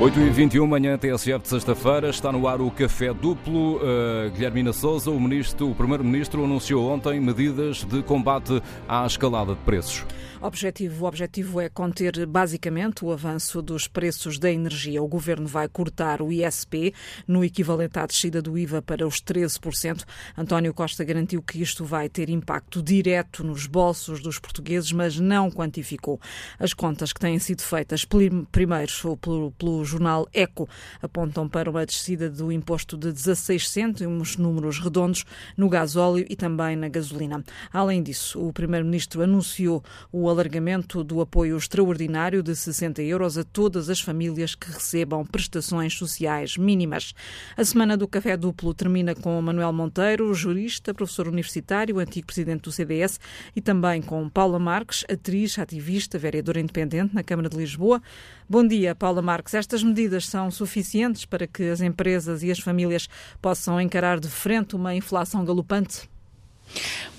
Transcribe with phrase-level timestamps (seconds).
[0.00, 3.76] 8h21, manhã TSF de sexta-feira, está no ar o Café Duplo.
[3.76, 9.60] Uh, Guilhermina Souza, o, ministro, o Primeiro-Ministro, anunciou ontem medidas de combate à escalada de
[9.60, 10.06] preços.
[10.42, 15.02] Objetivo, o objetivo é conter basicamente o avanço dos preços da energia.
[15.02, 16.94] O governo vai cortar o ISP
[17.28, 20.02] no equivalente à descida do IVA para os 13%.
[20.38, 25.50] António Costa garantiu que isto vai ter impacto direto nos bolsos dos portugueses, mas não
[25.50, 26.18] quantificou.
[26.58, 30.66] As contas que têm sido feitas primeiro pelo, pelo jornal Eco
[31.02, 35.22] apontam para uma descida do imposto de 16 cêntimos, números redondos,
[35.54, 37.44] no gasóleo e também na gasolina.
[37.70, 43.90] Além disso, o primeiro-ministro anunciou o alargamento do apoio extraordinário de 60 euros a todas
[43.90, 47.12] as famílias que recebam prestações sociais mínimas.
[47.56, 52.72] A semana do Café Duplo termina com Manuel Monteiro, jurista, professor universitário, antigo presidente do
[52.72, 53.18] CDS,
[53.54, 58.00] e também com Paula Marques, atriz, ativista, vereadora independente na Câmara de Lisboa.
[58.48, 59.54] Bom dia, Paula Marques.
[59.54, 63.08] Estas medidas são suficientes para que as empresas e as famílias
[63.42, 66.08] possam encarar de frente uma inflação galopante?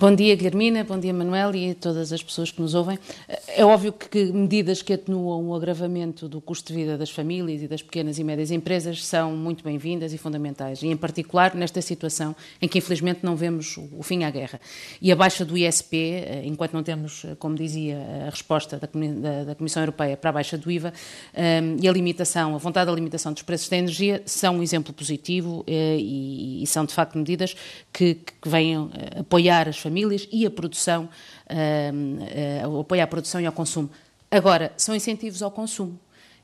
[0.02, 2.98] Bom dia, Guilhermina, bom dia, Manuel e a todas as pessoas que nos ouvem.
[3.50, 7.68] É óbvio que medidas que atenuam o agravamento do custo de vida das famílias e
[7.68, 12.36] das pequenas e médias empresas são muito bem-vindas e fundamentais, e em particular nesta situação
[12.60, 14.60] em que infelizmente não vemos o fim à guerra.
[15.00, 19.56] E a baixa do ISP, eh, enquanto não temos, eh, como dizia, a resposta da
[19.56, 20.94] Comissão Europeia para a baixa do IVA,
[21.32, 24.92] eh, e a limitação, a vontade da limitação dos preços da energia, são um exemplo
[24.94, 27.56] positivo e são de facto medidas
[27.94, 31.09] que, que vêm apoiar apoiar as famílias e a produção,
[31.50, 33.89] uh, uh, apoiar a produção e ao consumo.
[34.30, 36.00] Agora, são incentivos ao consumo.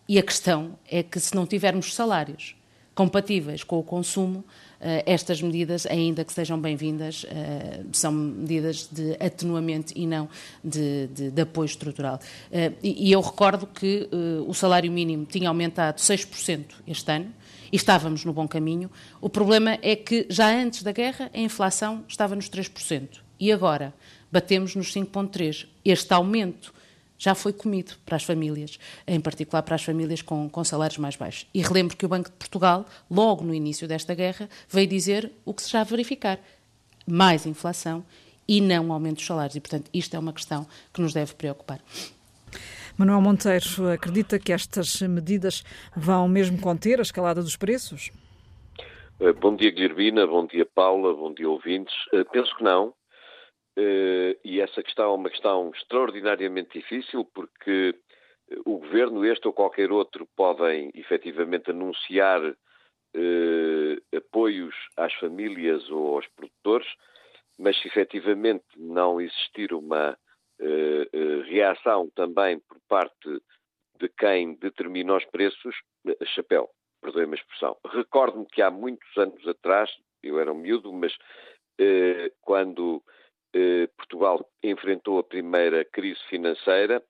[0.10, 2.56] E a questão é que se não tivermos salários
[2.96, 9.14] compatíveis com o consumo, uh, estas medidas, ainda que sejam bem-vindas, uh, são medidas de
[9.24, 10.28] atenuamento e não
[10.64, 12.20] de, de, de apoio estrutural.
[12.82, 14.10] E, eu recordo que
[14.48, 17.32] o salário mínimo tinha aumentado 6% este ano,
[17.72, 18.90] e estávamos no bom caminho.
[19.22, 23.94] O problema é que já antes da guerra a inflação estava nos 3% e agora
[24.32, 25.68] batemos nos 5,3%.
[25.84, 26.74] Este aumento
[27.18, 28.78] já foi comido para as famílias,
[29.08, 31.48] em particular para as famílias com, com, salários mais baixos.
[31.54, 35.54] E relembro que o Banco de Portugal, logo no início desta guerra, veio dizer o
[35.54, 36.40] que se já verificar:
[37.06, 38.06] mais inflação
[38.48, 39.56] e não aumento dos salários.
[39.56, 41.82] E, portanto, isto é uma questão que nos deve preocupar.
[42.98, 45.64] Manuel Monteiro acredita que estas medidas
[45.96, 48.10] vão mesmo conter a escalada dos preços?
[49.20, 50.26] Eh, bom dia, Guilhermina.
[50.26, 51.14] Bom dia, Paula.
[51.14, 51.94] Bom dia, ouvintes.
[52.12, 52.96] Eh, penso que não.
[53.78, 57.94] Eh, e essa questão é uma questão extraordinariamente difícil, porque
[58.66, 62.42] o governo, este ou qualquer outro, podem efetivamente anunciar
[64.16, 66.88] apoios às famílias ou aos produtores,
[67.58, 70.16] mas se efetivamente não existir uma
[71.48, 73.42] reação também por parte
[74.00, 75.76] de quem determina os preços,
[76.08, 76.70] eh, chapéu,
[77.02, 77.78] perdoe-me a expressão.
[77.86, 79.90] Recordo-me que há muitos anos atrás,
[80.22, 81.16] eu era um miúdo, mas
[82.42, 83.04] quando
[83.96, 87.04] Portugal enfrentou a primeira crise financeira,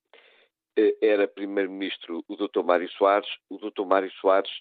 [1.02, 2.64] era primeiro-ministro o Dr.
[2.64, 3.30] Mário Soares.
[3.50, 3.86] O Dr.
[3.86, 4.52] Mário Soares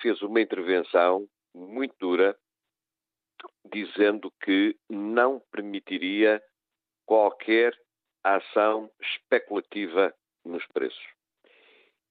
[0.00, 2.36] fez uma intervenção muito dura,
[3.72, 6.40] dizendo que não permitiria
[7.06, 7.76] qualquer
[8.24, 10.12] a ação especulativa
[10.44, 11.04] nos preços.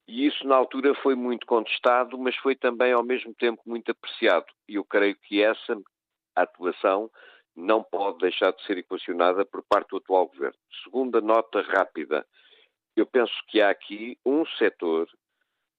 [0.07, 4.45] E isso, na altura, foi muito contestado, mas foi também, ao mesmo tempo, muito apreciado.
[4.67, 5.75] E eu creio que essa
[6.35, 7.09] atuação
[7.55, 10.57] não pode deixar de ser equacionada por parte do atual governo.
[10.83, 12.25] Segunda nota rápida.
[12.95, 15.07] Eu penso que há aqui um setor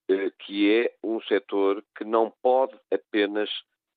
[0.08, 3.50] eh, que é um setor que não pode apenas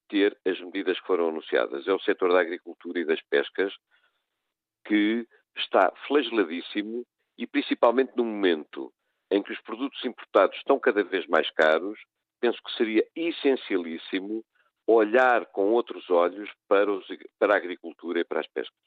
[0.09, 1.88] ter as medidas que foram anunciadas.
[1.88, 3.74] É o setor da agricultura e das pescas,
[4.86, 5.28] que
[5.59, 7.03] está flageladíssimo
[7.38, 8.91] e principalmente no momento
[9.31, 12.00] em que os produtos importados estão cada vez mais caros,
[12.40, 14.44] penso que seria essencialíssimo
[14.88, 17.06] olhar com outros olhos para, os,
[17.38, 18.78] para a agricultura e para as pescas.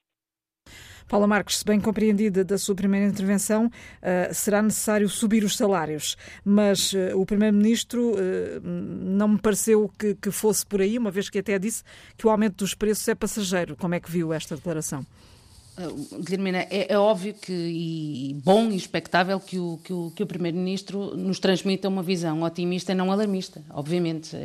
[1.06, 6.16] Paula Marques, se bem compreendida da sua primeira intervenção, uh, será necessário subir os salários,
[6.44, 11.28] mas uh, o Primeiro-Ministro uh, não me pareceu que, que, fosse por aí, uma vez
[11.28, 11.82] que até disse
[12.16, 13.76] que o aumento dos preços é passageiro.
[13.76, 15.04] Como é que viu esta declaração?
[16.20, 20.26] Guilhermina, é, é, óbvio que, e bom e expectável que o, que o, que o
[20.26, 24.36] Primeiro-Ministro nos transmita uma visão otimista e não alarmista, obviamente,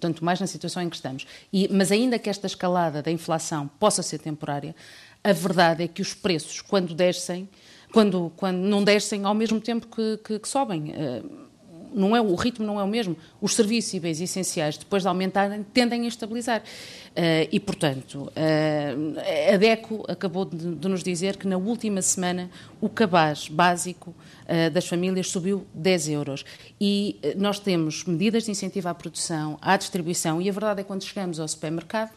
[0.00, 1.26] tanto mais na situação em que estamos.
[1.52, 4.74] E, mas ainda que esta escalada da inflação possa ser temporária,
[5.22, 7.48] a verdade é que os preços, quando descem,
[7.92, 10.92] quando, quando não descem ao mesmo tempo que, que, que sobem.
[10.92, 11.47] Uh,
[11.92, 13.16] não é, o ritmo não é o mesmo.
[13.40, 16.60] Os serviços e bens essenciais, depois de aumentarem, tendem a estabilizar.
[16.60, 22.50] Uh, e, portanto, uh, a DECO acabou de, de, nos dizer que na última semana
[22.80, 26.44] o cabaz básico uh, das famílias subiu 10 euros.
[26.80, 30.88] E nós temos medidas de incentivo à produção, à distribuição, e a verdade é que
[30.88, 32.12] quando chegamos ao supermercado,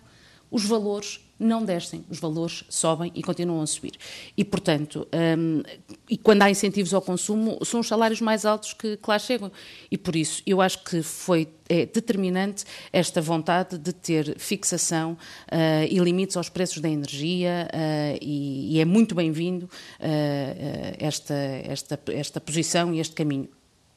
[0.51, 3.93] os valores não descem, os valores sobem e continuam a subir.
[4.37, 5.07] E, portanto,
[5.37, 5.63] um,
[6.07, 9.51] e quando há incentivos ao consumo, são os salários mais altos que, que lá chegam.
[9.89, 15.85] E por isso, eu acho que foi é determinante esta vontade de ter fixação uh,
[15.89, 21.99] e limites aos preços da energia uh, e, e, é muito bem-vindo uh, esta, esta,
[22.09, 23.47] esta posição e este caminho.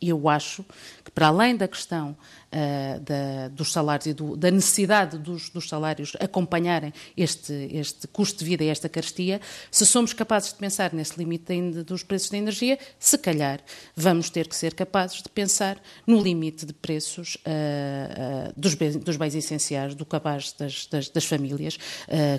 [0.09, 0.65] Eu acho
[1.05, 2.17] que, para além da questão
[2.55, 8.39] uh, da, dos salários e do, da necessidade dos, dos, salários acompanharem este, este custo
[8.39, 9.41] de vida e esta carestia,
[9.71, 13.61] se somos capazes de pensar nesse limite de, dos preços da energia, se calhar
[13.97, 18.97] vamos ter que ser capazes de pensar no limite de preços uh, uh, dos, bens,
[18.97, 21.79] dos, bens, essenciais, do cabaz das, das, das famílias,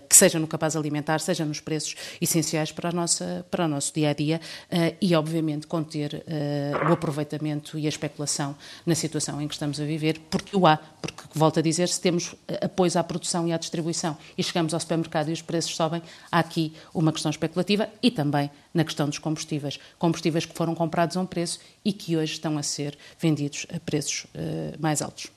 [0.09, 4.09] que seja no cabaz alimentar, seja nos preços essenciais para, nossa, para o nosso dia
[4.09, 4.39] a dia
[5.01, 6.23] e, obviamente, conter
[6.88, 8.56] o aproveitamento e a especulação
[8.86, 12.02] na situação em que estamos a viver porque o há, porque, volto a dizer, se
[12.02, 16.02] temos apoios à produção e à distribuição e chegamos ao supermercado e os preços sobem,
[16.31, 19.80] há aqui uma questão especulativa e também na questão dos combustíveis.
[19.98, 23.80] Combustíveis que foram comprados a um preço e que hoje estão a ser vendidos a
[23.80, 25.31] preços uh, mais altos.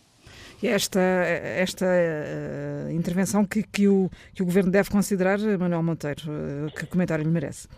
[0.61, 6.23] E esta, esta uh, intervenção que, que, o, que o Governo deve considerar, Manuel Monteiro,
[6.26, 7.69] uh, que comentário lhe merece?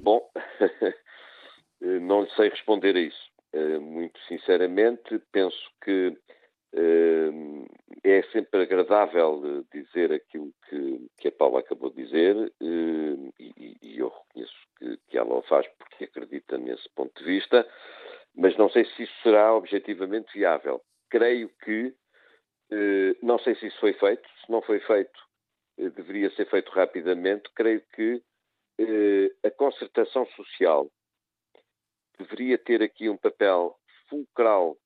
[0.00, 0.20] Bom,
[1.80, 3.28] não sei responder a isso.
[3.52, 6.14] Eh, muito sinceramente, penso que
[6.74, 7.30] eh,
[8.04, 13.98] é sempre agradável dizer aquilo que, que a Paula acabou de dizer eh, e, e
[13.98, 17.66] eu reconheço que, que, ela o faz porque acredita nesse ponto de vista,
[18.34, 20.82] mas não sei se isso será objetivamente viável.
[21.08, 21.94] Creio que,
[23.22, 25.18] não sei se isso foi feito, se não foi feito,
[25.78, 27.50] deveria ser feito rapidamente.
[27.54, 28.22] Creio que
[29.42, 30.90] a concertação social
[32.18, 33.76] deveria ter aqui um papel
[34.08, 34.76] fulcral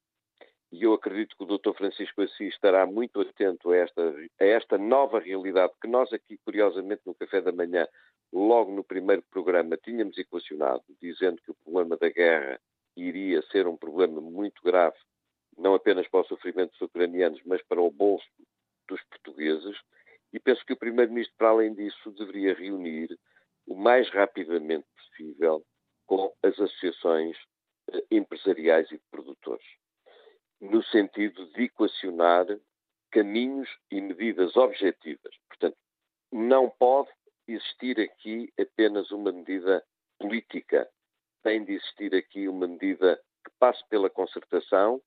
[0.72, 1.74] e eu acredito que o Dr.
[1.74, 7.02] Francisco Assis estará muito atento a esta, a esta nova realidade que nós aqui, curiosamente,
[7.04, 7.86] no Café da Manhã,
[8.32, 12.58] logo no primeiro programa, tínhamos equacionado, dizendo que o problema da guerra
[12.96, 14.96] iria ser um problema muito grave,
[15.58, 18.26] não apenas para o sofrimento dos ucranianos, mas para o bolso
[18.88, 19.76] dos portugueses.
[20.32, 23.14] E penso que o Primeiro-Ministro, para além disso, deveria reunir
[23.66, 25.62] o mais rapidamente possível
[26.06, 27.36] com as associações
[27.92, 29.66] eh, empresariais e de produtores,
[30.60, 32.46] no sentido de equacionar
[33.10, 35.34] caminhos e medidas objetivas.
[35.48, 35.76] Portanto,
[36.32, 37.10] não pode
[37.46, 39.84] existir aqui apenas uma medida
[40.18, 40.88] política,
[41.42, 45.02] tem de existir aqui uma medida que passe pela concertação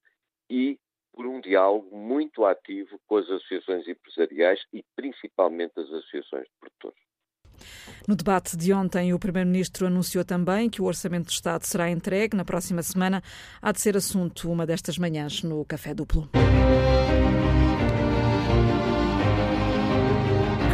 [0.49, 0.77] e
[1.13, 7.04] por um diálogo muito ativo com as associações empresariais e principalmente as associações de produtores.
[8.07, 12.37] No debate de ontem, o Primeiro-Ministro anunciou também que o Orçamento do Estado será entregue
[12.37, 13.23] na próxima semana.
[13.61, 16.29] Há de ser assunto uma destas manhãs no Café Duplo.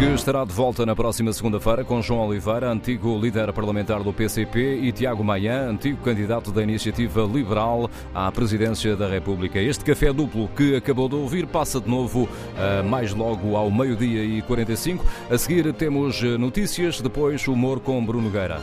[0.01, 4.80] Que estará de volta na próxima segunda-feira com João Oliveira, antigo líder parlamentar do PCP,
[4.81, 9.59] e Tiago Maia, antigo candidato da Iniciativa Liberal à presidência da República.
[9.59, 14.24] Este café duplo que acabou de ouvir passa de novo uh, mais logo ao meio-dia
[14.24, 15.06] e 45.
[15.30, 18.59] A seguir temos notícias, depois humor com Bruno Gueira.